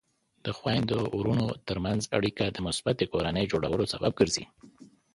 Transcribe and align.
د 0.45 0.47
خویندو 0.57 0.99
ورونو 1.17 1.47
ترمنځ 1.67 2.01
اړیکې 2.17 2.45
د 2.51 2.57
مثبتې 2.67 3.05
کورنۍ 3.13 3.45
جوړولو 3.51 3.85
سبب 3.93 4.11
ګرځي. 4.19 4.45